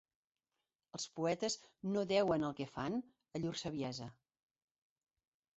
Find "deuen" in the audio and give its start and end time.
2.13-2.47